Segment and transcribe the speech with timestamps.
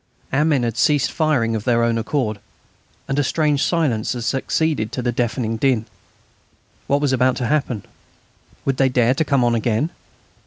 [0.33, 2.39] Our men had ceased firing of their own accord,
[3.07, 5.85] and a strange silence had succeeded to the deafening din.
[6.87, 7.83] What was about to happen?
[8.65, 9.91] Would they dare to come on again?